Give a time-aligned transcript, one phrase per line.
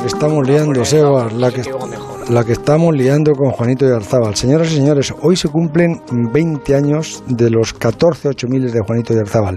[0.00, 1.62] que estamos liando, Sebas, la que,
[2.30, 4.34] la que estamos liando con Juanito de Arzábal.
[4.34, 9.20] Señoras y señores, hoy se cumplen 20 años de los 14 8000 de Juanito de
[9.20, 9.56] Arzábal.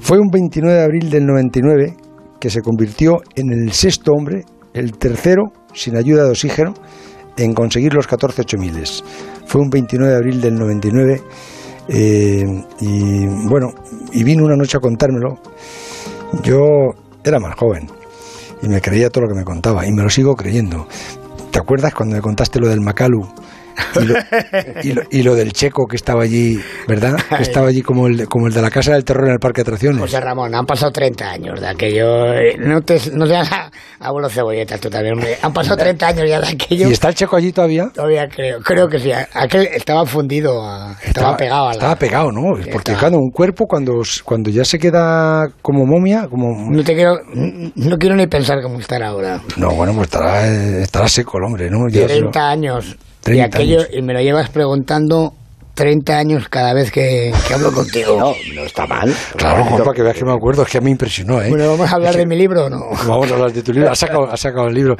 [0.00, 1.96] Fue un 29 de abril del 99
[2.40, 4.44] que se convirtió en el sexto hombre,
[4.74, 6.74] el tercero, sin ayuda de oxígeno,
[7.36, 8.82] en conseguir los 14 8000.
[9.46, 11.22] Fue un 29 de abril del 99
[11.88, 12.44] eh,
[12.80, 13.68] y bueno,
[14.12, 15.38] y vino una noche a contármelo.
[16.42, 16.64] Yo
[17.22, 17.95] era más joven
[18.62, 20.86] y me creía todo lo que me contaba y me lo sigo creyendo.
[21.50, 23.26] ¿Te acuerdas cuando me contaste lo del Macalu?
[25.10, 27.16] Y lo, del checo que estaba allí, ¿verdad?
[27.36, 29.62] Que estaba allí como el, como el de la Casa del Terror en el Parque
[29.62, 30.00] de Atracciones.
[30.00, 32.32] José Ramón, han pasado 30 años de aquello.
[32.32, 33.48] Eh, no, te, no seas
[34.00, 35.38] abuelo cebolleta tú también, hombre.
[35.42, 36.88] Han pasado 30 años ya de aquello.
[36.88, 37.90] ¿Y está el checo allí todavía?
[37.94, 39.10] Todavía creo, creo que sí.
[39.12, 40.62] Aquel estaba fundido,
[41.02, 41.68] estaba, pegado.
[41.68, 42.54] A Estaba pegado, ¿no?
[42.72, 46.70] Porque claro, un cuerpo cuando, cuando ya se queda como momia, como...
[46.70, 49.40] No te quiero, no quiero ni pensar cómo estará ahora.
[49.56, 50.46] No, bueno, pues estará,
[50.82, 51.86] estará seco el hombre, ¿no?
[51.90, 52.96] 30 años
[53.28, 55.32] y aquello, y me lo llevas preguntando
[55.76, 58.16] 30 años cada vez que, hablo contigo.
[58.18, 59.12] No, no está mal.
[59.36, 61.50] Claro, para que veas que me acuerdo, es que a mí me impresionó, ¿eh?
[61.50, 62.80] Bueno, ¿vamos a hablar de mi libro o no?
[63.06, 64.96] Vamos a hablar de tu libro, has sacado, sacado el libro.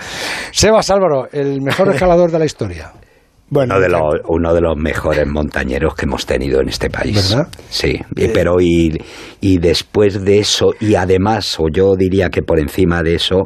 [0.53, 2.93] Sebas Álvaro, el mejor escalador de la historia.
[3.49, 7.31] Bueno, uno de, los, uno de los mejores montañeros que hemos tenido en este país.
[7.31, 7.47] ¿Verdad?
[7.69, 9.01] Sí, eh, pero y,
[9.41, 13.45] y después de eso, y además, o yo diría que por encima de eso,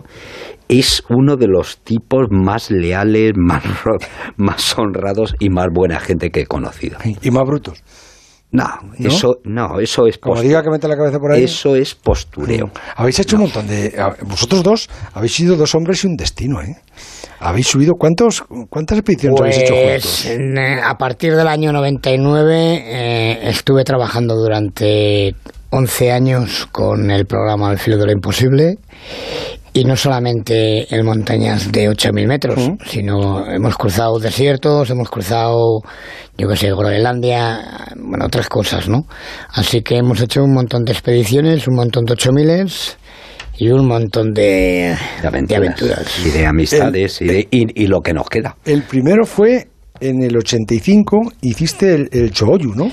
[0.70, 3.62] es uno de los tipos más leales, más,
[4.36, 6.98] más honrados y más buena gente que he conocido.
[7.22, 7.82] Y más brutos.
[8.52, 8.64] No,
[8.98, 11.44] eso no, eso es Como diga que mete la cabeza por ahí.
[11.44, 12.68] Eso es postureo.
[12.96, 13.94] Habéis hecho un montón de
[14.26, 16.74] vosotros dos habéis sido dos hombres y un destino, ¿eh?
[17.38, 20.26] Habéis subido cuántos cuántas expediciones habéis hecho pues, juntos?
[20.26, 25.32] Eh, a partir del año 99 eh, estuve trabajando durante
[25.70, 28.78] 11 años con el programa El filo de lo imposible
[29.72, 35.80] y no solamente en montañas de 8.000 metros, sino hemos cruzado desiertos, hemos cruzado,
[36.36, 39.06] yo qué sé, Groenlandia, bueno, otras cosas, ¿no?
[39.50, 42.96] Así que hemos hecho un montón de expediciones, un montón de 8.000
[43.58, 46.26] y un montón de, aventuras.
[46.26, 48.56] Y de amistades y, y, lo que nos queda.
[48.64, 49.68] El primero fue
[50.00, 52.90] en el 85, hiciste el, el Choyu, ¿no?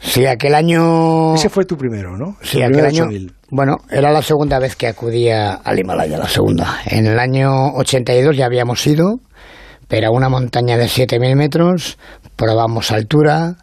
[0.00, 1.34] Sí, aquel año...
[1.34, 2.36] Ese fue tu primero, ¿no?
[2.42, 3.08] Sí, aquel año...
[3.54, 6.80] Bueno, era la segunda vez que acudía al Himalaya, la segunda.
[6.86, 9.20] En el año 82 ya habíamos ido,
[9.88, 11.98] pero a una montaña de 7.000 metros,
[12.34, 13.58] probamos altura,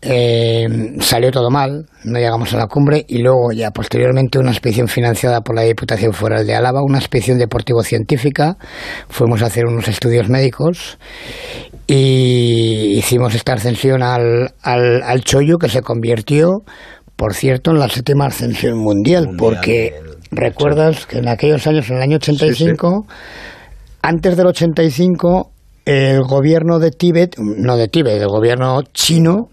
[0.00, 0.66] eh,
[1.00, 5.42] salió todo mal, no llegamos a la cumbre y luego ya posteriormente una expedición financiada
[5.42, 8.56] por la Diputación Foral de Álava, una expedición deportivo-científica,
[9.10, 10.96] fuimos a hacer unos estudios médicos
[11.86, 16.62] y hicimos esta ascensión al, al, al Chollo que se convirtió,
[17.16, 19.94] por cierto, en la séptima ascensión mundial, porque
[20.30, 23.06] recuerdas que en aquellos años, en el año 85,
[24.02, 25.50] antes del 85,
[25.86, 29.48] el gobierno de Tíbet, no de Tíbet, el gobierno chino,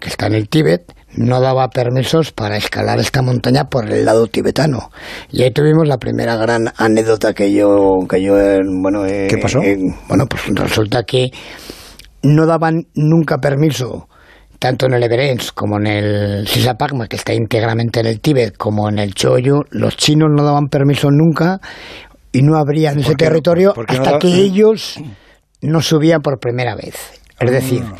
[0.00, 4.26] que está en el Tíbet, no daba permisos para escalar esta montaña por el lado
[4.26, 4.90] tibetano.
[5.30, 9.38] Y ahí tuvimos la primera gran anécdota que yo, que yo eh, bueno, eh, ¿qué
[9.38, 9.60] pasó?
[9.62, 9.78] Eh,
[10.08, 11.30] bueno, pues resulta que
[12.22, 14.08] no daban nunca permiso
[14.58, 18.88] tanto en el Everest como en el Sisapagma, que está íntegramente en el Tíbet, como
[18.88, 21.60] en el Choyo, los chinos no daban permiso nunca
[22.32, 25.00] y no abrían ese territorio hasta que ellos
[25.62, 26.94] no subían por primera vez.
[27.38, 27.96] Es decir, ah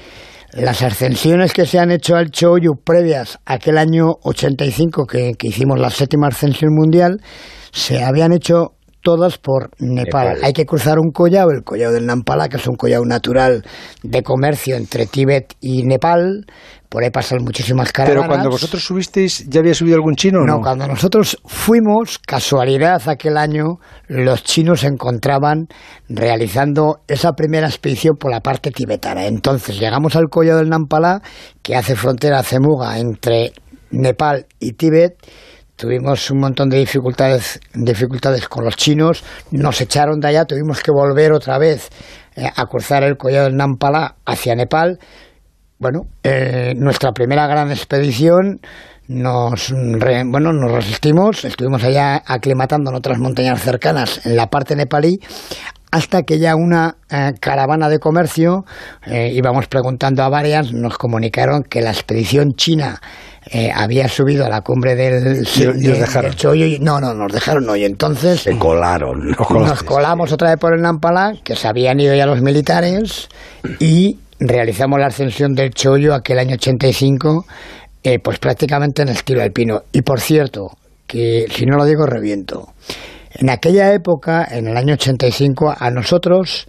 [0.57, 5.49] las ascensiones que se han hecho al Choyu previas a aquel año 85 que, que
[5.49, 7.21] hicimos la séptima ascensión mundial,
[7.73, 8.76] se habían hecho
[9.07, 10.39] todas por Nepal.
[10.43, 13.65] Hay que cruzar un collado, el collado del Nampala, que es un collado natural
[14.03, 16.45] de comercio entre Tíbet y Nepal.
[16.89, 18.23] Por ahí pasan muchísimas caravanas.
[18.23, 20.41] Pero cuando vosotros subisteis, ¿ya había subido algún chino?
[20.41, 23.77] No, no, cuando nosotros fuimos, casualidad aquel año,
[24.09, 25.69] los chinos se encontraban
[26.09, 29.27] realizando esa primera expedición por la parte tibetana.
[29.27, 31.23] Entonces llegamos al collado del Nampala,
[31.63, 33.53] que hace frontera Cemuga entre
[33.93, 35.15] Nepal y Tíbet
[35.77, 40.91] tuvimos un montón de dificultades, dificultades con los chinos, nos echaron de allá, tuvimos que
[40.91, 41.91] volver otra vez
[42.35, 44.99] eh, a cruzar el collado del Nampala hacia Nepal.
[45.79, 48.61] Bueno, eh, nuestra primera gran expedición
[49.09, 55.21] nos, bueno, nos resistimos, estuvimos allá aclimatando en otras montañas cercanas en la parte nepalí
[55.91, 58.65] hasta que ya una eh, caravana de comercio,
[59.07, 63.01] íbamos preguntando a varias, nos comunicaron que la expedición china
[63.49, 65.47] eh, había subido a la cumbre del,
[66.35, 69.37] Chollo y no, no, nos dejaron no, y entonces se colaron.
[69.51, 73.29] Nos colamos otra vez por el Nampalá, que se habían ido ya los militares,
[73.79, 77.47] y realizamos la ascensión del Chollo aquel año 85,
[78.03, 79.85] eh, pues prácticamente en estilo alpino.
[79.93, 80.73] Y por cierto,
[81.07, 82.71] que si no lo digo reviento.
[83.39, 86.67] En aquella época, en el año 85, a nosotros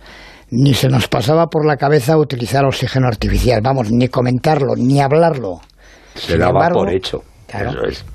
[0.50, 5.62] ni se nos pasaba por la cabeza utilizar oxígeno artificial, vamos, ni comentarlo, ni hablarlo.
[6.16, 7.24] Se daba por hecho.
[7.48, 7.70] Claro.
[7.70, 8.06] Eso es.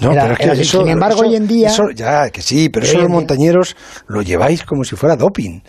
[0.00, 1.70] No, pero es que eso, sin embargo, hoy en día.
[1.94, 3.76] ya, que sí, pero eso los montañeros
[4.08, 5.60] lo lleváis como si fuera doping.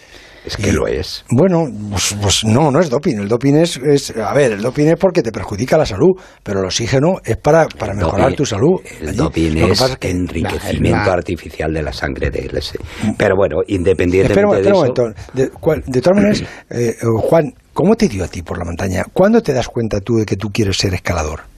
[0.46, 1.24] Es que lo es.
[1.30, 3.18] Bueno, pues, pues, no, no es doping.
[3.18, 6.12] El doping es, es, a ver, el doping es porque te perjudica la salud,
[6.44, 8.82] pero el oxígeno es para, para mejorar tu salud.
[9.00, 12.80] El doping es, enriquecimiento artificial de la sangre de ese.
[13.18, 14.94] Pero bueno, independientemente de eso...
[15.34, 15.52] De,
[15.86, 16.96] de todas maneras, eh,
[17.30, 19.04] Juan, ¿cómo te dio a ti por la montaña?
[19.14, 21.50] ¿Cuándo te das cuenta tú de que tú quieres ser escalador?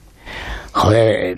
[0.74, 1.36] Joder,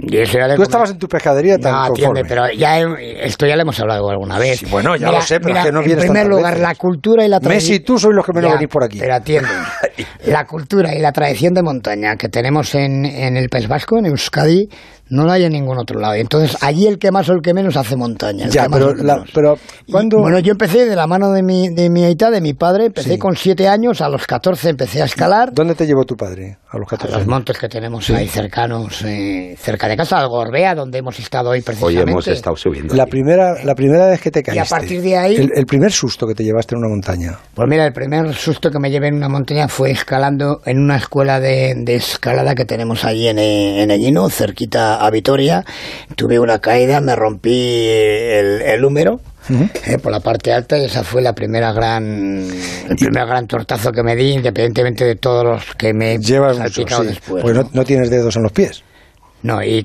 [0.57, 2.81] Tú estabas en tu pescadería tan No, atiende, pero ya
[3.21, 4.69] esto ya lo hemos hablado alguna vez.
[4.71, 7.29] bueno, ya lo sé, pero es que no vienes En primer lugar, la cultura y
[7.29, 7.73] la tradición...
[7.73, 8.99] Messi, tú sois los que menos venís por aquí.
[8.99, 9.51] Pero atiende.
[10.27, 14.07] la cultura y la tradición de montaña que tenemos en, en el País Vasco, en
[14.07, 14.69] Euskadi,
[15.09, 16.15] no la hay en ningún otro lado.
[16.15, 18.49] Entonces, allí el que más o el que menos hace montaña.
[18.49, 18.95] Ya, pero,
[19.33, 19.59] pero
[19.91, 20.19] cuando...
[20.19, 23.19] bueno, yo empecé de la mano de mi, de mi aita, de mi padre, empecé
[23.19, 25.53] con siete años, a los 14 empecé a escalar.
[25.53, 29.03] ¿Dónde te llevó tu padre a los 14 a los montes que tenemos ahí cercanos,
[29.05, 32.03] eh, cerca de casa, al Gorbea, donde hemos estado hoy precisamente.
[32.03, 32.95] Hoy hemos estado subiendo.
[32.95, 34.59] La primera, la primera vez que te caíste.
[34.59, 35.37] Y a partir de ahí...
[35.37, 37.39] El, primer susto que te llevaste en una montaña.
[37.55, 40.97] Pues mira, el primer susto que me llevé en una montaña fue escalando en una
[40.97, 45.65] escuela de, escalada que tenemos allí en, en Ellino, cerquita a Vitoria
[46.17, 49.21] tuve una caída, me rompí el, el húmero.
[49.49, 52.51] Eh, por la parte alta y esa fue la primera gran
[52.89, 56.59] el primer gran tortazo que me di independientemente de todos los que me llevas
[57.07, 58.83] después pues no, no tienes dedos en los pies
[59.43, 59.85] no, y,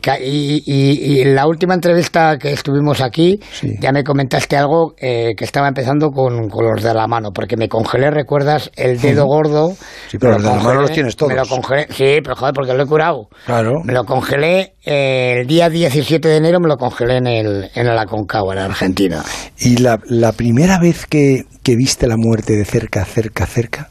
[0.66, 3.40] y, la última entrevista que estuvimos aquí,
[3.80, 7.68] ya me comentaste algo eh, que estaba empezando con, los de la mano, porque me
[7.68, 8.72] congelé, ¿recuerdas?
[8.76, 9.74] El dedo gordo.
[10.08, 11.32] Sí, pero los de la mano los tienes todos.
[11.32, 13.28] Me lo congelé, sí, pero joder, porque lo he curado.
[13.46, 13.82] Claro.
[13.84, 17.88] Me lo congelé eh, el día 17 de enero, me lo congelé en el, en
[17.88, 19.24] el Aconcagua, en Argentina.
[19.60, 23.90] ¿Y la, la primera vez que, que viste la muerte de cerca, cerca, cerca?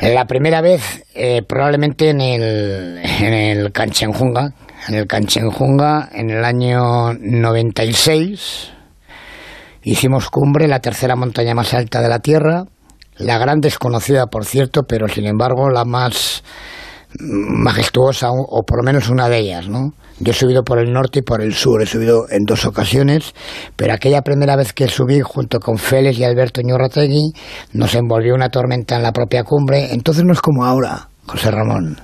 [0.00, 4.52] La primera vez, eh, probablemente en el, en el Canchenjunga,
[4.88, 8.70] en el Canchenjunga, en el año 96,
[9.82, 12.64] hicimos cumbre, la tercera montaña más alta de la Tierra,
[13.16, 16.44] la gran desconocida, por cierto, pero sin embargo la más
[17.18, 19.92] majestuosa, o por lo menos una de ellas, ¿no?
[20.20, 23.34] Yo he subido por el norte y por el sur, he subido en dos ocasiones,
[23.76, 27.32] pero aquella primera vez que subí junto con Félix y Alberto Ñorrategui
[27.72, 32.00] nos envolvió una tormenta en la propia cumbre, entonces no es como ahora, José Ramón.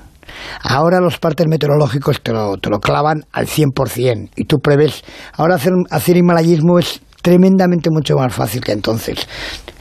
[0.62, 5.02] Ahora los partes meteorológicos te lo, te lo clavan al 100% y tú prevés.
[5.32, 9.26] Ahora hacer, hacer himalayismo es tremendamente mucho más fácil que entonces.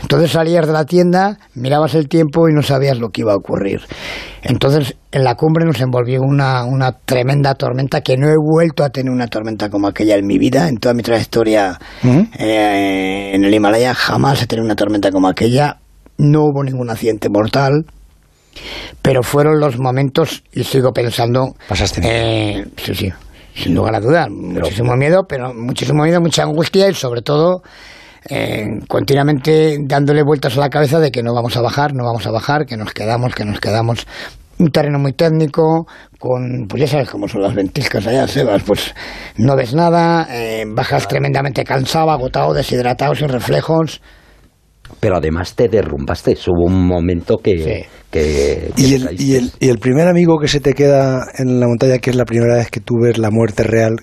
[0.01, 3.36] Entonces salías de la tienda, mirabas el tiempo y no sabías lo que iba a
[3.36, 3.81] ocurrir.
[4.44, 8.92] Entonces en la cumbre nos envolvió una, una tremenda tormenta que no he vuelto a
[8.92, 11.78] tener una tormenta como aquella en mi vida, en toda mi trayectoria
[12.40, 13.94] eh, en el Himalaya.
[13.94, 15.80] Jamás he tenido una tormenta como aquella.
[16.18, 17.86] No hubo ningún accidente mortal.
[19.01, 21.56] Pero fueron los momentos, y sigo pensando.
[21.68, 23.13] Pasaste eh, sí, sí
[23.55, 24.29] sin lugar a dudas.
[24.29, 27.61] Muchísimo miedo, pero muchísimo miedo, mucha angustia y sobre todo
[28.29, 32.25] eh, continuamente dándole vueltas a la cabeza de que no vamos a bajar, no vamos
[32.25, 34.07] a bajar, que nos quedamos, que nos quedamos.
[34.59, 35.88] Un terreno muy técnico,
[36.19, 38.94] con, pues ya sabes cómo son las ventiscas allá, Sebas, pues
[39.38, 44.00] no ves nada, eh, bajas tremendamente cansado, agotado, deshidratado, sin reflejos
[45.00, 46.38] pero además te derrumbaste.
[46.47, 47.88] Hubo un momento que...
[48.13, 51.97] ¿Y, el, y, el, y, el, primer amigo que se te queda en la montaña,
[51.97, 53.95] que es la primera vez que tú ves la muerte real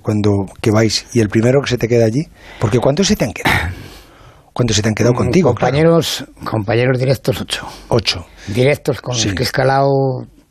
[0.00, 0.30] cuando
[0.62, 2.22] que vais, y el primero que se te queda allí,
[2.58, 3.74] porque ¿cuántos se te han quedado?
[4.52, 5.48] ¿Cuántos se te han quedado mm, contigo?
[5.50, 7.66] Compañeros, compañeros directos, ocho.
[7.88, 8.26] Ocho.
[8.48, 9.88] Directos con los que he escalado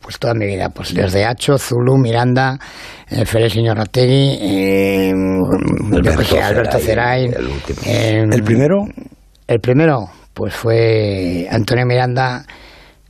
[0.01, 2.57] pues toda mi vida, pues desde Hacho, Zulu, Miranda,
[3.09, 5.13] eh, Félix Rategui, eh,
[6.41, 7.50] Alberto, Ceray, el,
[7.85, 8.77] eh, ¿El primero?
[9.51, 12.46] El primero, pues fue Antonio Miranda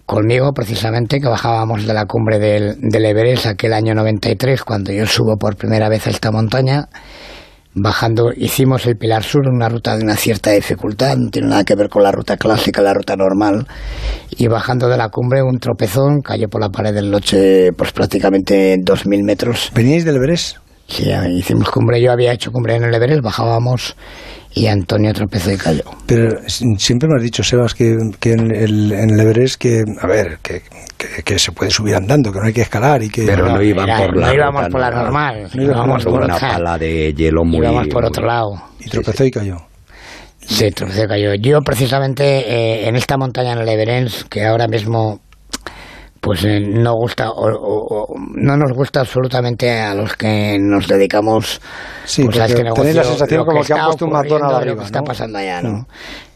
[0.08, 5.06] conmigo precisamente, que bajábamos de la cumbre del, del Everest aquel año 93, cuando yo
[5.06, 6.88] subo por primera vez a esta montaña.
[7.76, 11.76] Bajando, hicimos el Pilar Sur, una ruta de una cierta dificultad, no tiene nada que
[11.76, 13.68] ver con la ruta clásica, la ruta normal.
[14.32, 18.78] Y bajando de la cumbre, un tropezón, cayó por la pared del Loche, pues prácticamente
[18.80, 19.72] 2.000 metros.
[19.76, 20.58] ¿Veníais del Everest?
[20.92, 23.96] Sí, hicimos cumbre, yo había hecho cumbre en el Everest, bajábamos
[24.54, 25.84] y Antonio tropezó y cayó.
[26.06, 30.40] Pero siempre me has dicho, Sebas, que, en, el, en el Everest que, a ver,
[30.42, 30.62] que,
[31.24, 33.24] que, se puede subir andando, que no hay que escalar y que...
[33.26, 36.78] Pero no, iban por la No íbamos por la normal, no íbamos por una pala
[36.78, 37.66] de hielo muy...
[37.66, 38.62] Íbamos por otro lado.
[38.82, 39.56] Y tropezó y cayó.
[40.42, 41.34] Sí, tropezó y cayó.
[41.36, 45.22] Yo precisamente eh, en esta montaña en el Everest, que ahora mismo
[46.22, 51.60] pues eh, no gusta o, no nos gusta absolutamente a los que nos dedicamos
[52.06, 54.78] sí, pues a este negocio, la sensación como que, ha puesto un matón arriba, lo
[54.78, 55.88] que está pasando allá, ¿no?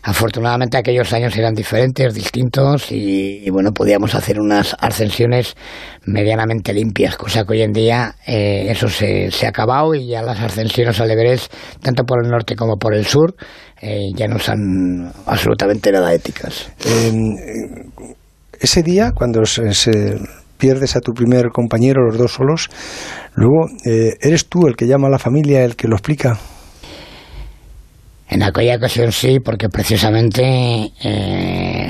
[0.01, 5.55] Afortunadamente aquellos años eran diferentes, distintos y, bueno, podíamos hacer unas ascensiones
[6.05, 10.21] medianamente limpias, cosa que hoy en día eh, eso se, se, ha acabado y ya
[10.21, 11.51] las ascensiones al Everest,
[11.81, 13.33] tanto por el norte como por el sur,
[13.81, 16.71] eh, ya no son absolutamente nada éticas.
[18.59, 20.19] Ese día, cuando se,
[20.57, 22.69] pierdes a tu primer compañero, los dos solos,
[23.35, 26.37] luego, eh, ¿eres tú el que llama a la familia, el que lo explica?
[28.27, 31.87] En aquella ocasión sí, porque precisamente eh,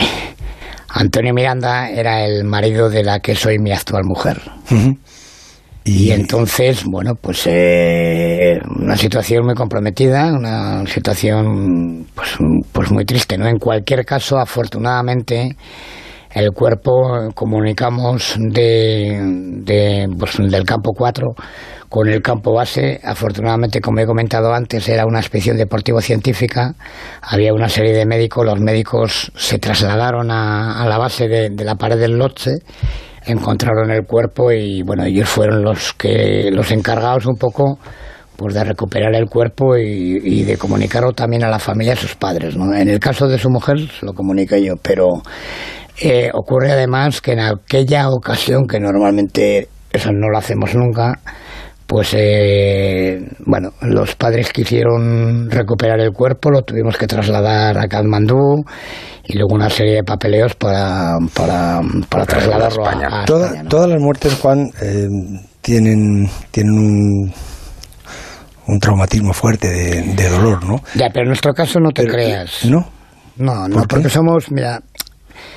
[0.89, 4.41] Antonio Miranda era el marido de la que soy mi actual mujer.
[5.87, 12.37] Y, entonces, bueno, pues eh, una situación muy comprometida, una situación pues,
[12.71, 13.47] pues muy triste, ¿no?
[13.47, 15.55] En cualquier caso, afortunadamente,
[16.35, 19.19] el cuerpo comunicamos de,
[19.63, 21.33] de pues, del campo 4
[21.87, 22.99] con el campo base.
[23.01, 26.75] Afortunadamente, como he comentado antes, era una expedición deportivo-científica.
[27.21, 28.45] Había una serie de médicos.
[28.45, 32.57] Los médicos se trasladaron a, la base de, la pared del Lotse,
[33.25, 37.79] encontraron el cuerpo y, bueno, ellos fueron los, que, los encargados un poco
[38.35, 42.55] pues de recuperar el cuerpo y, de comunicarlo también a la familia a sus padres.
[42.55, 45.07] En el caso de su mujer lo comuniqué yo, pero
[45.99, 51.19] eh, ocurre además que en aquella ocasión, que normalmente eso no lo hacemos nunca,
[51.87, 58.63] pues eh, bueno, los padres quisieron recuperar el cuerpo, lo tuvimos que trasladar a Kathmandú
[59.23, 63.25] y luego una serie de papeleos para, para, para trasladarlo a, España.
[63.25, 65.07] Todas las muertes, Juan, eh,
[65.61, 67.33] tienen, tienen un,
[68.67, 70.81] un traumatismo fuerte de, dolor, ¿no?
[70.95, 72.65] Ya, pero en nuestro caso no te creas.
[72.65, 72.87] ¿No?
[73.37, 74.79] No, no, porque somos, mira,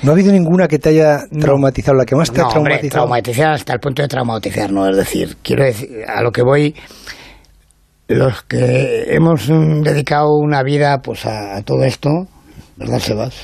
[0.01, 2.89] ¿No ha habido ninguna que te haya traumatizado, la que más te ha traumatizado?
[2.89, 6.73] traumatizar hasta el punto de traumatizar, no, es decir, quiero decir, a lo que voy,
[8.07, 12.09] los que hemos mm, dedicado una vida pues a, todo esto,
[12.77, 13.35] ¿verdad, Sebas?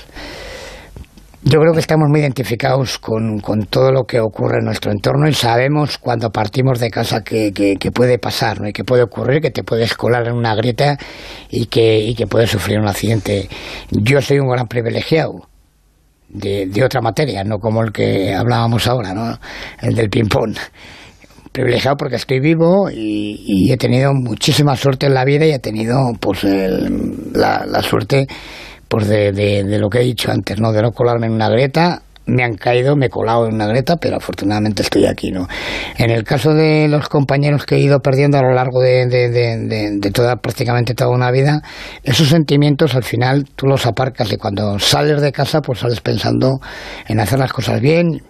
[1.43, 5.33] Yo creo que estamos muy identificados con, todo lo que ocurre en nuestro entorno y
[5.33, 8.67] sabemos cuando partimos de casa que, que, puede pasar ¿no?
[8.67, 10.97] y que puede ocurrir, que te puedes colar en una grieta
[11.51, 13.47] y que, y que puedes sufrir un accidente.
[13.91, 15.33] Yo soy un gran privilegiado
[16.29, 19.37] de, otra materia, no como el que hablábamos ahora, ¿no?
[19.81, 20.55] el del ping-pong.
[21.51, 26.11] Privilegiado porque estoy vivo y, he tenido muchísima suerte en la vida y he tenido
[26.19, 28.27] pues la, la, suerte
[28.89, 30.73] pues de, de, lo que he dicho antes, ¿no?
[30.73, 33.97] de no colarme en una grieta me han caído, me he colado en una greta,
[33.97, 35.47] pero afortunadamente estoy aquí, ¿no?
[35.97, 40.11] En el caso de los compañeros que he ido perdiendo a lo largo de, de,
[40.11, 41.61] toda, prácticamente toda una vida,
[42.03, 46.59] esos sentimientos al final tú los aparcas y cuando sales de casa pues sales pensando
[47.07, 48.21] en hacer las cosas bien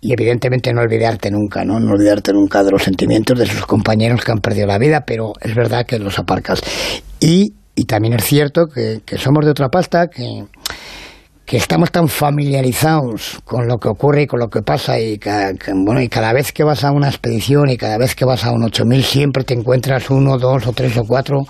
[0.00, 1.80] y evidentemente no olvidarte nunca, ¿no?
[1.80, 5.32] No olvidarte nunca de los sentimientos de sus compañeros que han perdido la vida, pero
[5.40, 6.60] es verdad que los aparcas.
[7.20, 10.44] Y, y también es cierto que, que somos de otra pasta, que
[11.48, 15.18] que estamos tan familiarizados con lo que ocurre y con lo que pasa y,
[15.76, 18.52] bueno, y cada vez que vas a una expedición y cada vez que vas a
[18.52, 21.46] un 8000 siempre te encuentras uno, dos o tres o cuatro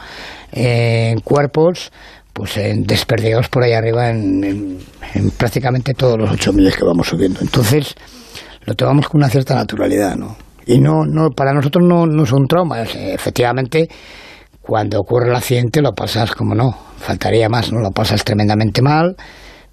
[0.52, 1.90] eh, cuerpos
[2.32, 4.78] pues desperdigados por ahí arriba en,
[5.36, 7.40] prácticamente todos los 8000 que vamos subiendo.
[7.40, 7.96] Entonces
[8.66, 10.36] lo tomamos con una cierta naturalidad, ¿no?
[10.64, 13.88] Y no, no para nosotros no, no un trauma, efectivamente
[14.60, 19.16] cuando ocurre el accidente lo pasas como no, faltaría más, no lo pasas tremendamente mal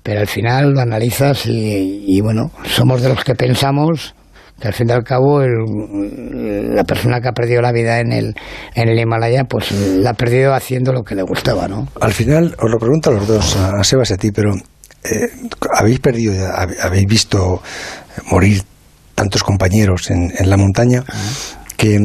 [0.05, 4.13] pero al final lo analizas y, bueno, somos de los que pensamos
[4.61, 8.35] que al fin y al cabo la persona que ha perdido la vida en el,
[8.75, 11.87] en el Himalaya, pues la ha perdido haciendo lo que le gustaba, ¿no?
[11.99, 15.27] Al final, os lo pregunto a los dos, a Sebas y a ti, pero eh,
[15.73, 17.63] habéis perdido, habéis visto
[18.29, 18.61] morir
[19.15, 21.03] tantos compañeros en, en la montaña
[21.77, 21.99] que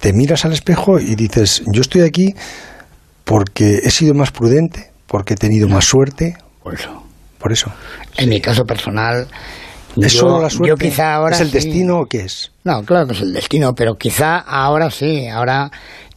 [0.00, 2.34] te miras al espejo y dices, yo estoy aquí
[3.24, 6.34] porque he sido más prudente, porque he tenido más suerte.
[6.62, 7.05] Por eso
[7.46, 7.70] por eso.
[8.16, 9.28] En mi caso personal,
[9.96, 10.88] ¿Es yo, solo la suerte?
[10.88, 12.50] quizá ahora ¿Es el destino o qué es?
[12.64, 15.70] No, claro que es el destino, pero quizá ahora sí, ahora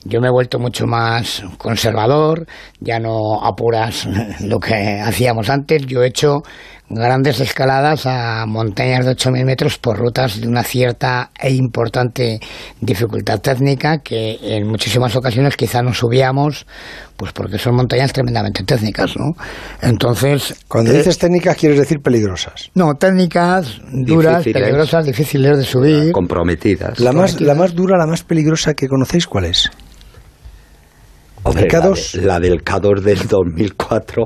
[0.03, 2.47] yo me he vuelto mucho más conservador,
[2.79, 4.07] ya no apuras
[4.39, 6.41] lo que hacíamos antes, yo he hecho
[6.89, 12.39] grandes escaladas a montañas de 8.000 metros por rutas de una cierta e importante
[12.81, 16.65] dificultad técnica que en muchísimas ocasiones quizá no subíamos
[17.15, 19.33] pues porque son montañas tremendamente técnicas, ¿no?
[19.81, 20.55] Entonces...
[20.69, 22.71] Cuando dices eh, técnicas quieres decir peligrosas.
[22.75, 26.11] No, técnicas duras, peligrosas, difíciles de subir.
[26.13, 26.99] Comprometidas.
[26.99, 29.69] La más, la más dura, la más peligrosa que conocéis, ¿cuál es?
[32.15, 34.25] la, del K2 del 2004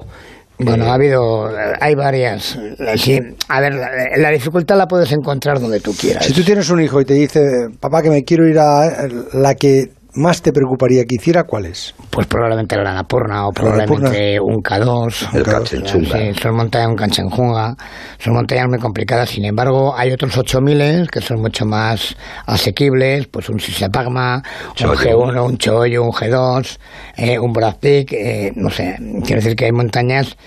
[0.59, 2.57] Bueno, ha habido, hay varias.
[2.95, 3.73] Sí, a ver,
[4.17, 6.25] la dificultad la puedes encontrar donde tú quieras.
[6.25, 9.55] Si tú tienes un hijo y te dice, papá, que me quiero ir a la
[9.55, 11.93] que más te preocuparía que hiciera, ¿cuál es?
[12.09, 15.35] Pues probablemente la Annapurna o probablemente un K2.
[15.35, 16.17] El Kanchenjunga.
[16.17, 17.75] Sí, son montañas, un Kanchenjunga.
[18.19, 19.29] Son montañas muy complicadas.
[19.29, 22.15] Sin embargo, hay otros 8000 que son mucho más
[22.45, 23.27] asequibles.
[23.27, 24.43] Pues un Sisapagma,
[24.79, 26.77] un G1, un Choyo, un G2,
[27.17, 28.95] eh, un Brad eh, no sé.
[29.23, 30.37] Quiero decir que hay montañas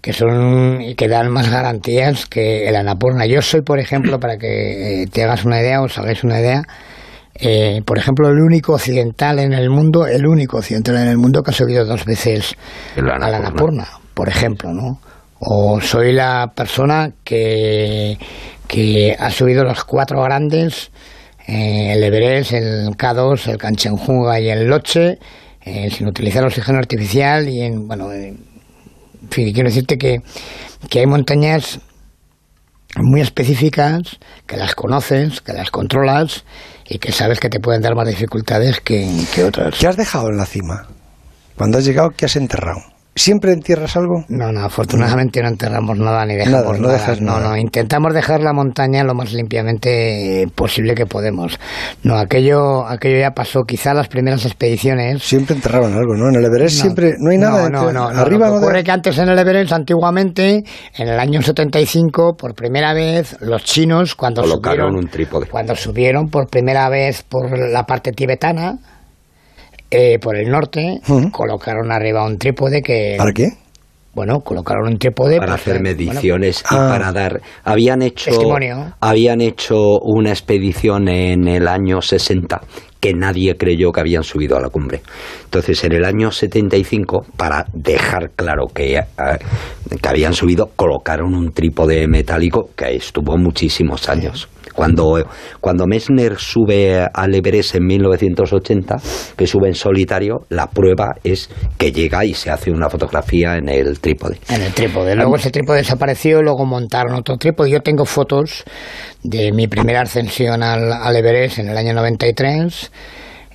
[0.00, 3.26] que son y que dan más garantías que el Annapurna.
[3.26, 6.62] Yo soy, por ejemplo, para que eh, te hagas una idea, os hagáis una idea,
[7.40, 11.42] eh, por ejemplo, el único occidental en el mundo, el único occidental en el mundo
[11.42, 12.54] que ha subido dos veces
[12.96, 15.00] a la Annapurna, por ejemplo, ¿no?
[15.38, 18.16] O soy la persona que,
[18.66, 20.90] que ha subido los cuatro grandes,
[21.46, 25.18] eh, el Everest, el K2, el Kanchenjunga y el Loche,
[25.60, 28.38] eh, sin utilizar oxígeno artificial y en, bueno, en
[29.30, 30.22] fin, quiero decirte que,
[30.88, 31.80] que hay montañas
[32.96, 36.44] muy específicas, que las conoces, que las controlas
[36.88, 39.74] y que sabes que te pueden dar más dificultades que, que otras.
[39.78, 40.86] ¿Qué has dejado en la cima?
[41.56, 42.82] Cuando has llegado, ¿qué has enterrado?
[43.18, 44.24] ¿Siempre entierras algo?
[44.28, 46.78] No, no, afortunadamente no enterramos nada ni dejamos nada.
[46.78, 47.48] No, Dejas no, nada.
[47.48, 51.58] no, intentamos dejar la montaña lo más limpiamente posible que podemos.
[52.02, 53.62] No, aquello, aquello ya pasó.
[53.64, 55.22] Quizá las primeras expediciones.
[55.22, 56.28] Siempre enterraban algo, ¿no?
[56.28, 57.70] En el Everest No, siempre no hay nada.
[57.70, 58.12] No, no, no.
[58.12, 58.20] no.
[58.20, 60.62] Arriba Lo que no ocurre de- que antes en el Everest, antiguamente,
[60.98, 65.46] en el año 75, por primera vez, los chinos, cuando Colocaron subieron, un trípode.
[65.48, 68.78] cuando subieron por primera vez por la parte tibetana,
[69.90, 71.00] eh, por el norte,
[71.32, 73.14] colocaron arriba un trípode que...
[73.18, 73.48] ¿Para qué?
[74.14, 75.38] Bueno, colocaron un trípode...
[75.38, 76.88] para hacer bueno, mediciones y Ah.
[76.90, 78.94] para dar habían hecho Testimonio.
[78.98, 82.62] habían hecho una expedición en el año 60
[82.98, 85.02] que nadie creyó que habían subido a la cumbre.
[85.44, 89.04] Entonces, en el año 75, para dejar claro que, eh,
[90.00, 94.48] que habían subido, colocaron un trípode metálico que estuvo muchísimos años.
[94.76, 95.24] Cuando,
[95.60, 98.96] cuando Messner sube al Everest en 1980,
[99.36, 103.68] que sube en solitario, la prueba es que llega y se hace una fotografía en
[103.68, 104.38] el trípode.
[104.50, 105.16] En el trípode.
[105.16, 107.70] Luego ese trípode desapareció, luego montaron otro trípode.
[107.70, 108.64] Yo tengo fotos
[109.22, 112.92] de mi primera ascensión al, al Everest en el año 93.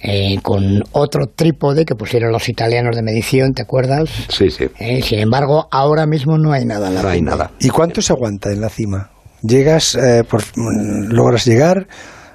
[0.03, 4.09] eh, con otro trípode que pusieron los italianos de medición, ¿te acuerdas?
[4.29, 4.65] Sí, sí.
[4.79, 6.87] Eh, sin embargo, ahora mismo no hay nada.
[6.87, 7.51] en la No hay nada.
[7.59, 9.11] ¿Y cuánto se aguanta en la cima?
[9.41, 11.87] ¿Llegas, eh, por- logras llegar?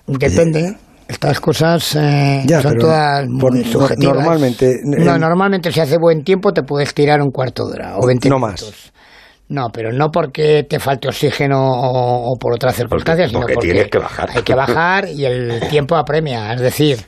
[0.06, 0.76] Depende.
[1.08, 4.16] Estas cosas eh, Ya, son todas por- muy subjetivas.
[4.16, 7.96] normalmente, No, en- normalmente si hace buen tiempo te puedes tirar un cuarto de hora
[7.98, 8.72] o 20 No minutos.
[8.72, 8.92] más.
[9.48, 13.68] No, pero no porque te falte oxígeno o, o por otras circunstancias, sino porque porque
[13.68, 14.28] tienes que bajar.
[14.34, 16.52] Hay que bajar y el tiempo apremia.
[16.52, 16.98] Es decir,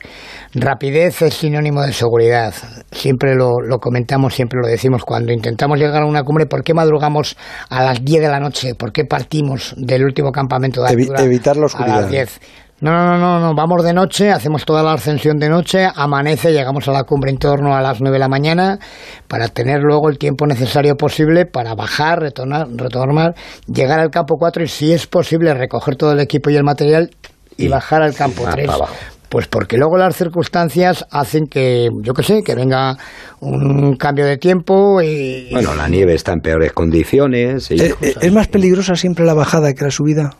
[0.53, 2.53] rapidez es sinónimo de seguridad.
[2.91, 5.03] Siempre lo, lo comentamos, siempre lo decimos.
[5.03, 7.35] Cuando intentamos llegar a una cumbre, ¿por qué madrugamos
[7.69, 8.73] a las 10 de la noche?
[8.75, 12.01] ¿Por qué partimos del último campamento de Evi- altura evitar la a oscuridad.
[12.01, 12.39] las 10?
[12.81, 16.53] No, no, no, no, no, vamos de noche, hacemos toda la ascensión de noche, amanece,
[16.53, 18.79] llegamos a la cumbre en torno a las 9 de la mañana
[19.27, 23.35] para tener luego el tiempo necesario posible para bajar, retornar, retornar,
[23.67, 27.09] llegar al campo 4 y si es posible recoger todo el equipo y el material
[27.57, 28.65] y, Y- bajar al campo ah, 3.
[28.67, 28.95] para abajo.
[29.27, 32.95] Pues porque luego las circunstancias hacen que, yo qué sé, que venga
[33.41, 35.49] un cambio de tiempo y...
[35.51, 37.69] Bueno, la nieve está en peores condiciones.
[37.71, 40.31] y- Eh, eh, ¿Es más peligrosa siempre la bajada que la subida?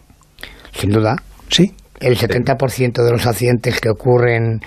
[0.72, 1.18] Sin duda.
[1.50, 1.74] Sí.
[2.00, 4.62] El 70% de los accidentes que ocurren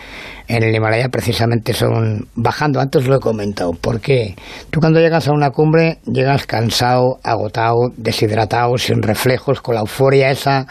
[0.48, 2.80] en el Himalaya precisamente son bajando.
[2.80, 3.72] Antes lo he comentado.
[3.72, 4.34] ¿Por qué?
[4.70, 10.30] Tú cuando llegas a una cumbre llegas cansado, agotado, deshidratado, sin reflejos, con la euforia
[10.30, 10.66] esa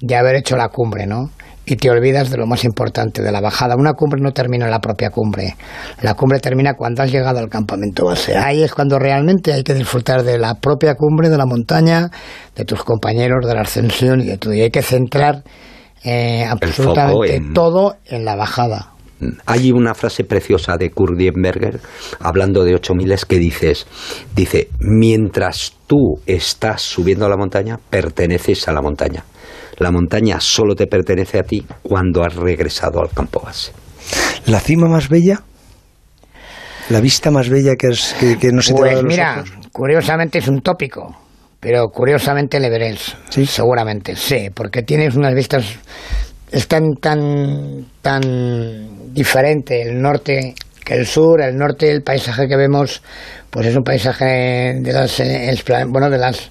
[0.00, 1.30] de haber hecho la cumbre, ¿no?
[1.66, 3.76] Y te olvidas de lo más importante, de la bajada.
[3.76, 5.54] Una cumbre no termina en la propia cumbre.
[6.02, 8.36] La cumbre termina cuando has llegado al campamento base.
[8.36, 12.10] Ahí es cuando realmente hay que disfrutar de la propia cumbre, de la montaña,
[12.56, 14.52] de tus compañeros, de la ascensión y de todo.
[14.54, 15.44] Y hay que centrar
[16.04, 18.92] eh, absolutamente en- todo en la bajada.
[19.44, 21.78] Hay una frase preciosa de Kurt Diemberger,
[22.20, 23.86] hablando de 8000 que dices,
[24.34, 29.24] dice, mientras tú estás subiendo a la montaña, perteneces a la montaña.
[29.76, 33.72] La montaña solo te pertenece a ti cuando has regresado al campo base.
[34.46, 35.42] ¿La cima más bella?
[36.88, 39.12] ¿La vista más bella que, es, que, que no se te va de Pues los
[39.12, 39.50] mira, ojos?
[39.72, 41.14] curiosamente es un tópico,
[41.60, 43.46] pero curiosamente el Everest, ¿Sí?
[43.46, 45.64] seguramente, sí, porque tienes unas vistas,
[46.50, 52.56] es tan, tan, tan diferente el norte que el sur, el norte, el paisaje que
[52.56, 53.02] vemos,
[53.50, 54.24] pues es un paisaje
[54.80, 55.54] de las, eh,
[55.88, 56.48] bueno, de las,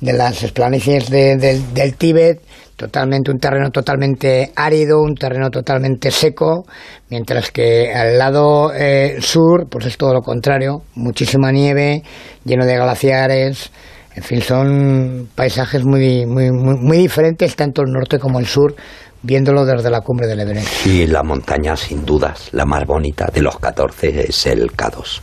[0.00, 2.40] de las planicies de- del- del Tíbet,
[2.76, 6.64] totalmente un terreno totalmente árido, un terreno totalmente seco,
[7.10, 12.02] mientras que al lado eh, sur, pues es todo lo contrario, muchísima nieve,
[12.44, 13.70] lleno de glaciares,
[14.14, 18.74] en fin, son paisajes muy, muy, muy, muy diferentes tanto el norte como el sur,
[19.22, 20.86] viéndolo desde la cumbre del Everest.
[20.86, 25.20] Y la montaña, sin dudas, la más bonita de los 14 es el K2.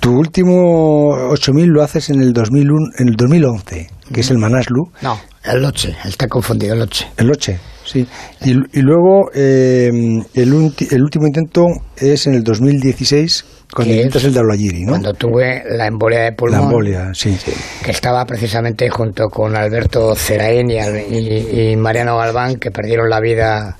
[0.00, 4.84] Tu último 8000 lo haces en el 2001, en el 2011, que es el Manaslu.
[5.02, 7.06] No, el Loche, está confundido, el Loche.
[7.16, 8.06] El Loche, sí.
[8.44, 9.90] Y, y luego eh,
[10.34, 11.64] el, ulti- el último intento
[11.96, 13.44] es en el 2016,
[13.76, 14.90] cuando intentas es el de Albayiri, ¿no?
[14.92, 16.58] Cuando tuve la embolia de pulmón.
[16.60, 17.36] La embolia, sí.
[17.84, 23.08] que estaba precisamente junto con Alberto Ceraín y, Al- y- y Mariano Galván, que perdieron
[23.10, 23.76] la vida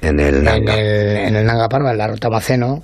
[0.00, 0.74] En el en Nanga.
[0.74, 2.82] el, en el Nanga Parva, en la ruta Maceno.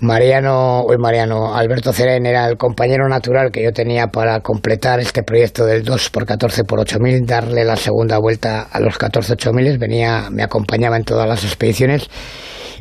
[0.00, 5.22] Mariano, hoy Mariano, Alberto Ceraín era el compañero natural que yo tenía para completar este
[5.22, 10.42] proyecto del 2x14 por 8000, darle la segunda vuelta a los 14 8000, venía, me
[10.42, 12.08] acompañaba en todas las expediciones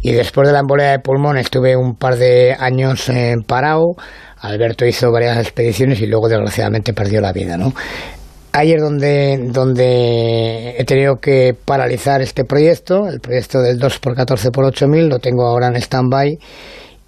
[0.03, 3.95] y después de la embolia de pulmón estuve un par de años en parado.
[4.41, 7.73] Alberto hizo varias expediciones y luego desgraciadamente perdió la vida, ¿no?
[8.51, 14.65] Ahí es donde, donde he tenido que paralizar este proyecto, el proyecto del 2x14 por
[14.65, 16.37] 8000, lo tengo ahora en stand-by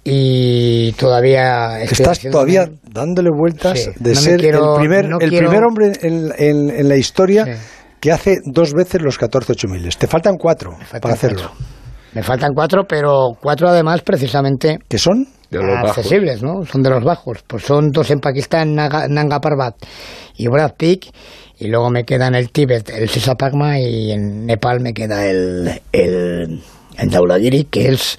[0.02, 5.18] y todavía estoy Estás todavía dándole vueltas Sí, de no ser quiero- el primer, no
[5.20, 7.52] el quiero- primer hombre en, en- en la historia Sí.
[8.00, 9.96] que hace dos veces los 14 8000.
[9.96, 11.50] Te faltan cuatro faltan para hacerlo.
[11.54, 11.75] cuatro.
[12.16, 15.26] Me faltan cuatro, pero cuatro además precisamente ¿Qué son?
[15.50, 15.98] De los bajos.
[15.98, 16.64] accesibles, ¿no?
[16.64, 17.44] Son de los bajos.
[17.46, 19.74] Pues son dos en Pakistán, Naga- Nanga Parbat
[20.38, 21.10] y Brad Peak.
[21.58, 25.78] Y luego me queda en el Tíbet el Sisapagma y en Nepal me queda el,
[25.92, 26.62] el,
[26.96, 28.16] el Dhaulagiri, que es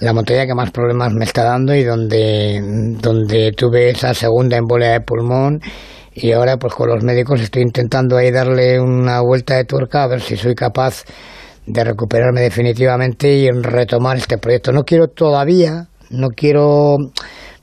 [0.00, 2.60] la montaña que más problemas me está dando y donde,
[3.00, 5.60] donde tuve esa segunda embolia de pulmón.
[6.14, 10.08] Y ahora, pues con los médicos estoy intentando ahí darle una vuelta de tuerca a
[10.08, 11.04] ver si soy capaz
[11.66, 14.72] de recuperarme definitivamente y retomar este proyecto.
[14.72, 16.96] No quiero todavía, no quiero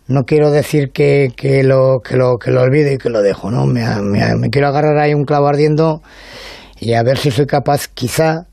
[0.08, 3.50] no quiero decir que, que lo que lo que lo olvide y que lo dejo,
[3.52, 3.66] ¿no?
[3.66, 6.02] Me, me- me quiero agarrar ahí un clavo ardiendo
[6.80, 8.48] y a ver si soy capaz quizá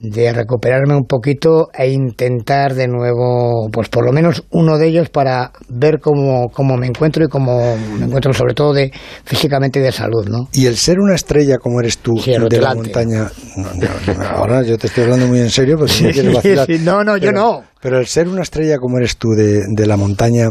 [0.00, 5.08] de recuperarme un poquito e intentar de nuevo, pues por lo menos uno de ellos
[5.08, 8.92] para ver cómo, cómo me encuentro y cómo me encuentro sobre todo de
[9.24, 10.48] físicamente y de salud, ¿no?
[10.52, 13.30] Y el ser una estrella como eres tú Sí, de la montaña.
[13.56, 16.66] no, no, no, ahora yo te estoy hablando muy en serio, porque vacilar.
[16.66, 17.64] sí, no, no, yo Pero- no.
[17.80, 20.48] Pero el ser una estrella como eres tú de, de la montaña,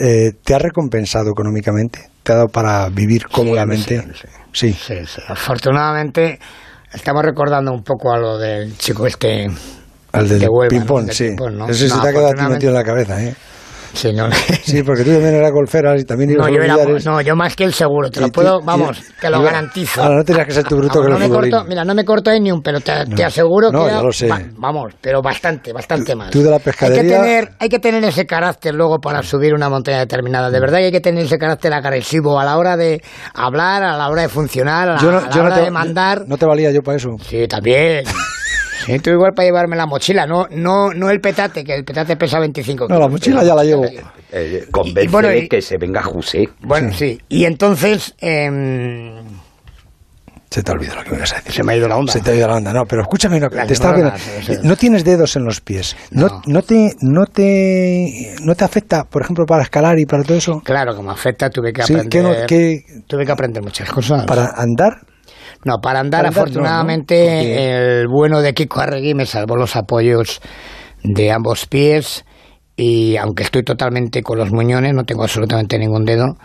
[0.00, 2.08] eh, ¿te ha recompensado económicamente?
[2.22, 4.00] ¿Te ha dado para vivir cómodamente?
[4.00, 4.72] sí, Sí.
[4.72, 5.20] Sí, sí.
[5.28, 6.38] Afortunadamente
[6.94, 9.48] estamos recordando un poco a lo del chico este
[10.12, 11.12] Al del de Huelva, ping-pong, ¿no?
[11.12, 11.24] Sí.
[11.28, 11.68] ping-pong, ¿no?
[11.68, 13.34] Ese se No, te ha quedado a ti afortunadamente- metido en la cabeza, ¿eh?
[13.94, 14.28] Sí, no,
[14.62, 17.36] Sí, porque tú también eras golfera y también ibas no, a yo era- no, yo
[17.36, 20.02] más que el seguro, te lo tú- puedo, y- vamos, te lo garantizo.
[20.02, 22.30] Ahora no tenías que ser tu bruto que no me corto, mira, no me corto
[22.30, 24.28] ahí ni un, pero te, te aseguro No, que ya era- lo sé.
[24.28, 26.30] va- vamos, pero bastante, bastante más.
[26.30, 29.52] tú de la Hay pescadería- que tener, hay que tener ese carácter luego para subir
[29.54, 30.50] una montaña determinada.
[30.50, 33.02] De verdad que hay que tener ese carácter agresivo a la hora de
[33.34, 35.56] hablar, a la hora de funcionar, a la, Yo no, a la yo no hora
[35.56, 36.24] te, de mandar.
[36.26, 37.10] no te valía yo para eso.
[37.28, 38.04] Sí, también.
[38.84, 42.16] Sí, tú igual para llevarme la mochila, no, no, no el petate, que el petate
[42.16, 43.84] pesa 25 No, la kilos, mochila ya la llevo.
[44.32, 46.48] Eh, Y- convéncele y bueno, y- que se venga José.
[46.60, 47.20] Bueno, sí.
[47.28, 49.12] Y entonces em,
[50.50, 51.52] Se te olvidó lo que me ibas a decir.
[51.52, 52.12] se me ha ido la onda.
[52.12, 52.74] Se te ha ido la onda.
[52.74, 53.60] No, pero escúchame una cosa.
[53.60, 54.52] Las Te estaba viendo- sí, sí.
[54.62, 55.96] No tienes dedos en los pies.
[56.10, 56.42] No, No.
[56.46, 60.60] no te, no te, no te afecta, por ejemplo, para escalar y para todo eso.
[60.62, 62.10] Claro, como afecta, tuve que Sí, aprender.
[62.10, 64.26] ¿qué no- qué- Tuve que aprender muchas cosas.
[64.26, 64.98] Para andar.
[65.64, 67.60] No, para andar, Para andar, afortunadamente, no, ¿no?
[68.00, 70.40] El bueno de Kiko Arregui me salvó los apoyos
[71.04, 72.24] de ambos pies.
[72.74, 76.36] Y aunque estoy totalmente con los muñones, no tengo absolutamente ningún dedo.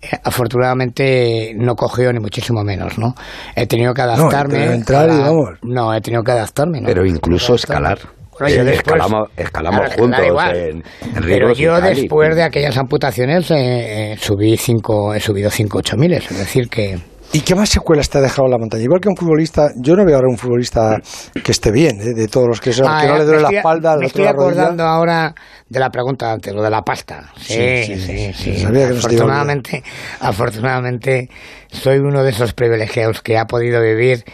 [0.00, 3.14] eh, Afortunadamente no cogió ni muchísimo menos, ¿no?
[3.54, 4.54] He tenido que adaptarme.
[4.60, 5.50] pero entrar y a- vamos.
[5.62, 6.86] No, he tenido que adaptarme, ¿no?
[6.86, 7.98] Pero incluso escalar.
[8.38, 10.56] Bueno, yo Eh, después- escalamos escalamos Claro, juntos igual.
[10.56, 10.76] en,
[11.16, 15.96] en Pero yo después de aquellas amputaciones eh, eh, subí cinco, he subido 5 ocho
[15.96, 16.98] miles, es decir que
[17.32, 18.84] ¿Y qué más secuelas te ha dejado la montaña?
[18.84, 20.98] Igual que un futbolista, yo no veo ahora un futbolista
[21.44, 22.14] que esté bien, ¿eh?
[22.14, 24.24] de todos los que son, Ah, que no le duele la espalda, al Me estoy
[24.24, 24.50] la rodilla.
[24.62, 25.34] acordando ahora
[25.68, 27.30] de la pregunta antes, lo de la pasta.
[27.36, 28.64] Sí, Sí, sí, sí, sí.
[28.64, 29.82] no a afortunadamente,
[30.20, 31.28] afortunadamente,
[31.70, 34.24] soy uno de esos privilegiados que ha podido vivir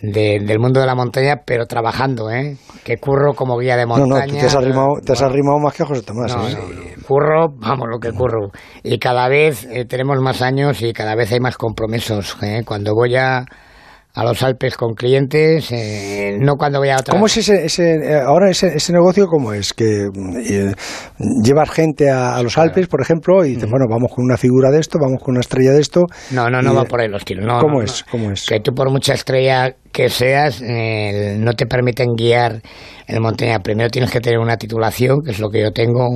[0.00, 2.56] de- del mundo de la montaña, pero trabajando, ¿eh?
[2.84, 4.26] Que curro como guía de No, montaña.
[4.26, 6.36] no, tú te has arrimado, te has arrimado más que José Tomás.
[6.36, 6.52] no, ¿eh?
[6.52, 8.50] no, curro, vamos, lo que curro.
[8.82, 12.36] Y cada vez eh, tenemos más años y cada vez hay más compromisos.
[12.42, 12.62] ¿eh?
[12.64, 13.44] Cuando voy a,
[14.14, 17.12] a los Alpes con clientes, eh, no cuando voy a otra.
[17.12, 19.72] ¿Cómo es ese, ese eh, ahora ese, ese, negocio cómo es?
[19.72, 20.72] Que eh,
[21.42, 23.70] llevas gente a, los Alpes, por ejemplo, y dices, mm.
[23.70, 26.02] bueno, vamos con una figura de esto, vamos con una estrella de esto.
[26.30, 27.44] No, no, no va por ahí los tiros.
[27.44, 28.04] No, ¿Cómo es?
[28.04, 28.46] ¿Cómo es?
[28.46, 32.62] Que tú por mucha estrella que seas, no te permiten guiar
[33.08, 33.58] en montaña.
[33.60, 36.08] Primero tienes que tener una titulación, que es lo que yo tengo,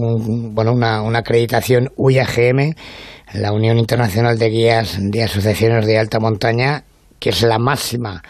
[0.53, 2.75] bueno, una, una acreditación UIAGM,
[3.35, 6.85] la Unión Internacional de Guías de Asociaciones de Alta Montaña,
[7.19, 8.23] que es la máxima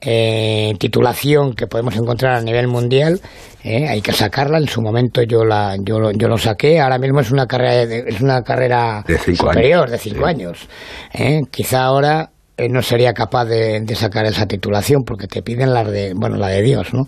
[0.00, 3.20] eh, titulación que podemos encontrar a nivel mundial.
[3.64, 4.58] Eh, hay que sacarla.
[4.58, 6.80] En su momento yo la yo, yo lo saqué.
[6.80, 10.68] Ahora mismo es una carrera es una carrera superior de cinco años.
[11.12, 11.40] Eh.
[11.50, 12.30] Quizá ahora
[12.70, 16.62] no sería capaz de, sacar esa titulación porque te piden la de bueno la de
[16.62, 17.06] Dios no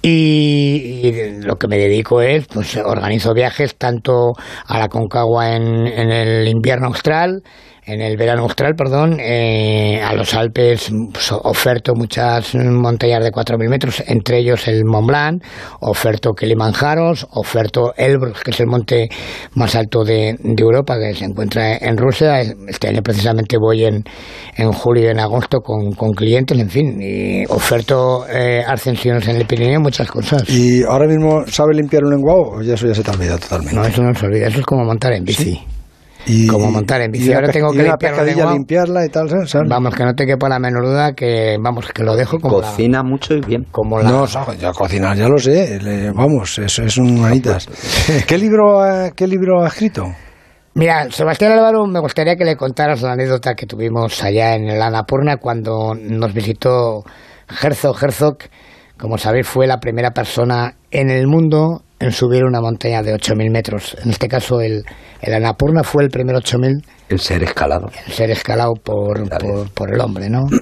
[0.00, 6.12] y, lo que me dedico es pues organizo viajes tanto a la Concagua en, en
[6.12, 7.42] el invierno austral
[7.86, 13.68] en el verano austral, perdón, eh, a los Alpes pues, oferto muchas montañas de 4.000
[13.68, 15.44] metros, entre ellos el Mont Blanc,
[15.80, 19.08] oferto Kilimanjaros, oferto Elbrus, que es el monte
[19.54, 22.40] más alto de, Europa, que se encuentra en Rusia.
[22.40, 24.02] Este año precisamente voy en,
[24.56, 29.36] en julio y en agosto con, con clientes, en fin, y oferto eh, ascensiones en
[29.36, 30.42] el Pirineo, muchas cosas.
[30.50, 33.76] ¿Y ahora mismo sabe limpiar un lenguado o ya eso ya se te olvida totalmente?
[33.76, 35.62] No, eso no se olvida, eso es como montar en bici.
[36.26, 37.32] Y, como montar en bici.
[37.32, 39.28] Ahora tengo que limpiarla y tal.
[39.68, 43.02] Vamos, que no te quepa la menor duda que, vamos, que lo dejo como Cocina
[43.02, 43.64] mucho y bien.
[43.70, 46.10] Como No, ya cocinar ya lo sé.
[46.14, 47.68] vamos, eso es un manitas.
[48.26, 48.80] ¿Qué libro,
[49.14, 50.04] ¿Qué libro ha escrito?
[50.74, 54.82] Mira, Sebastián Álvaro, me gustaría que le contaras la anécdota que tuvimos allá en el
[54.82, 57.02] Anapurna cuando nos visitó
[57.62, 57.96] Herzog.
[58.02, 58.36] Herzog,
[58.98, 63.50] como sabéis, fue la primera persona en el mundo en subir una montaña de 8.000
[63.50, 63.96] metros.
[64.02, 64.84] En este caso, el,
[65.20, 66.84] el Anapurna fue el primer 8.000.
[67.08, 67.90] El ser escalado.
[68.06, 69.22] El ser escalado por,
[69.74, 70.46] por, el hombre, ¿no?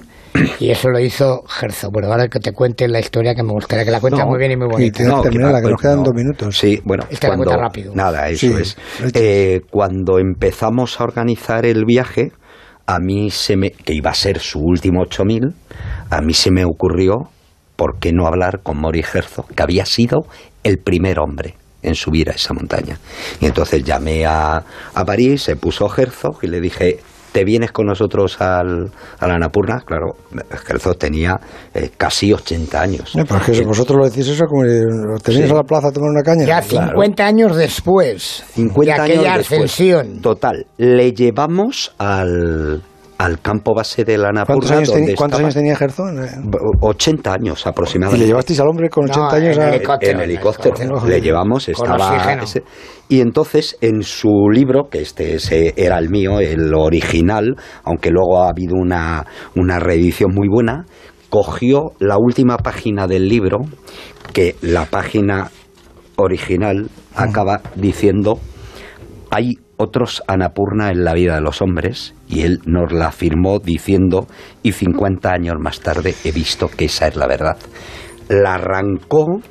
[0.59, 1.93] Y eso lo hizo Herzog.
[1.93, 4.51] Bueno, ahora que te cuente la historia que me gustaría que la cuente muy bien
[4.51, 5.01] y muy bonita.
[5.03, 6.57] no, terminarla, que nos quedan dos minutos.
[6.57, 7.05] Sí, bueno.
[7.09, 7.95] Esta cuando, la rápido.
[7.95, 8.75] Nada, eso es.
[9.13, 12.33] Eh, cuando empezamos a organizar el viaje,
[12.85, 13.71] a mí se me...
[13.71, 15.53] que iba a ser su último 8.000,
[16.09, 17.29] a mí se me ocurrió
[17.75, 20.25] ¿por qué no hablar con Mori Herzog, que había sido
[20.65, 22.99] el primer hombre en subir a esa montaña?
[23.39, 24.57] Y entonces llamé a,
[24.93, 26.99] a París, se puso Herzog y le dije,
[27.35, 29.81] ¿te vienes con nosotros al, a la Anapurna?
[29.85, 30.15] Claro,
[30.69, 31.37] Herzog tenía
[31.73, 33.13] eh, casi 80 años.
[33.13, 34.63] No, que vosotros lo decís eso como
[35.19, 36.45] tenéis a la plaza a tomar una caña.
[36.45, 40.21] Ya 50 años después 50 de aquella años ascensión.
[40.21, 42.81] Total, le llevamos al
[43.17, 46.19] al campo base de la ¿Cuántos, años, ¿cuántos años, tenía Gerzón?
[46.81, 48.17] 80 años aproximadamente.
[48.17, 49.57] ¿Y le llevasteis al hombre con 80 años?
[49.57, 51.05] En, helicóptero, en helicóptero.
[51.05, 52.37] Le llevamos, estaba...
[53.07, 55.37] y entonces en su libro, que este
[55.75, 59.25] era el mío, el original, aunque luego ha habido una,
[59.55, 60.85] una reedición muy buena,
[61.29, 63.59] cogió la última página del libro,
[64.33, 65.51] que la página
[66.17, 68.39] original acaba diciendo
[69.31, 74.27] hay otros Anapurna en la vida de los hombres y él nos la afirmó diciendo
[74.63, 77.57] y 50 años más tarde he visto que esa es la verdad.
[78.29, 79.41] La arrancó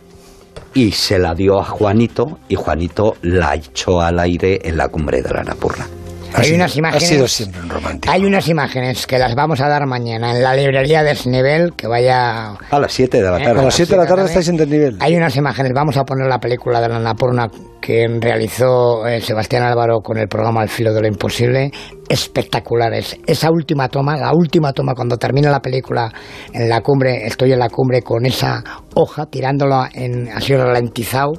[0.75, 5.23] y se la dio a Juanito y Juanito la echó al aire en la cumbre
[5.23, 5.87] de la Anapurna.
[6.35, 7.05] Hay unas imágenes.
[7.05, 8.13] Ha sido siempre un romántico.
[8.13, 11.87] Hay unas imágenes que las vamos a dar mañana en la librería de Snevel, que
[11.87, 12.55] vaya.
[12.71, 13.61] A las 7 de la tarde.
[13.61, 14.97] a las 7 de la tarde estáis en desnivel.
[15.01, 17.49] Hay unas imágenes, vamos a poner la película de la Napurna
[17.81, 21.71] que realizó eh, Sebastián Álvaro con el programa El filo de lo imposible.
[22.09, 23.17] Espectaculares.
[23.27, 26.11] Esa última toma, la última toma, cuando termina la película
[26.53, 28.63] en la cumbre, estoy en la cumbre con esa
[28.95, 31.33] hoja tirándolo en, así ralentizado.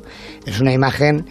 [0.46, 1.26] Es una imagen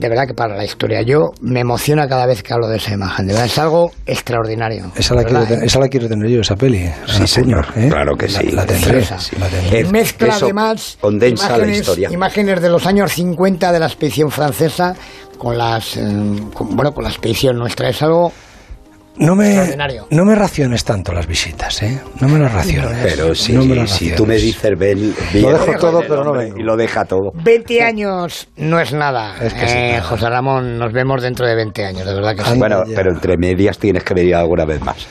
[0.00, 1.02] de verdad que para la historia.
[1.02, 3.26] Yo me emociona cada vez que hablo de esa imagen.
[3.26, 4.90] De verdad, es algo extraordinario.
[4.96, 6.90] Esa la, quiero, esa la quiero tener yo, esa peli.
[7.06, 7.66] Sí, señor.
[7.76, 7.88] ¿eh?
[7.90, 8.50] Claro que sí.
[8.50, 9.04] La, tendré.
[9.90, 12.08] Mezcla además condensa imágenes, la historia.
[12.10, 14.94] imágenes de los años 50 de la expedición francesa
[15.36, 16.02] con las eh,
[16.60, 17.90] bueno con la expedición nuestra.
[17.90, 18.32] Es algo
[19.16, 19.76] no me,
[20.10, 22.00] no me raciones tanto las visitas, ¿eh?
[22.20, 22.98] No me las raciones.
[23.02, 26.56] Pero si, si tú me dices, ven, lo dejo todo, pero no vengo.
[26.58, 27.32] Y lo deja todo.
[27.34, 29.36] 20 años no es nada.
[29.40, 32.58] Es que eh, José Ramón, nos vemos dentro de 20 años, de verdad que sí.
[32.58, 35.06] Bueno, pero entre medias tienes que venir alguna vez más.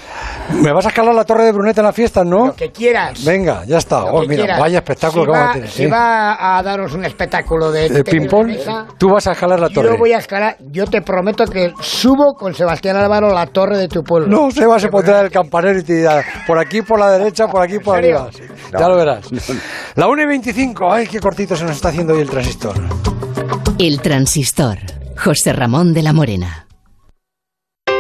[0.54, 2.48] ¿Me vas a escalar la torre de Brunete en la fiesta, no?
[2.48, 3.24] Lo que quieras.
[3.24, 4.06] Venga, ya está.
[4.06, 5.70] Oh, mira, vaya espectáculo que vamos a tener.
[5.70, 8.58] Si va a daros un espectáculo de, de ping-pong,
[8.98, 9.90] tú vas a escalar la torre.
[9.90, 13.88] Yo voy a escalar, yo te prometo que subo con Sebastián Álvaro la torre de
[13.90, 14.28] tu pueblo.
[14.28, 17.48] No, se va a pondrá el campanero y te dirá, por aquí por la derecha,
[17.48, 18.30] por aquí por arriba.
[18.72, 19.30] Ya lo verás.
[19.96, 22.76] La 1 y 25, ay, qué cortito se nos está haciendo hoy el transistor.
[23.78, 24.78] El transistor.
[25.18, 26.68] José Ramón de la Morena.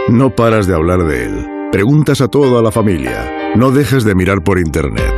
[0.08, 1.47] No paras de hablar de él.
[1.71, 3.54] Preguntas a toda la familia.
[3.56, 5.13] no dejes de mirar por internet.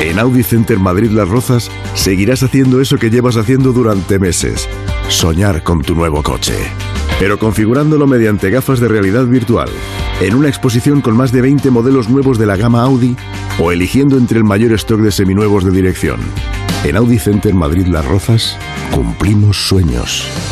[0.00, 4.68] En Audi Center Madrid Las Rozas seguirás haciendo eso que llevas haciendo durante meses,
[5.08, 6.54] soñar con tu nuevo coche,
[7.22, 9.68] pero configurándolo mediante gafas de realidad virtual,
[10.20, 13.14] en una exposición con más de 20 modelos nuevos de la gama Audi
[13.60, 16.18] o eligiendo entre el mayor stock de seminuevos de dirección.
[16.82, 18.58] En Audi Center Madrid Las Rozas
[18.90, 20.32] cumplimos sueños.